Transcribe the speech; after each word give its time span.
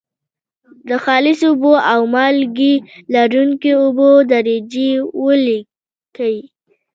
د 0.87 0.89
خالصو 1.03 1.47
اوبو 1.53 1.73
او 1.91 2.01
مالګې 2.13 2.73
لرونکي 3.13 3.71
اوبو 3.83 4.09
درجې 4.31 4.91
ولیکئ. 5.23 6.37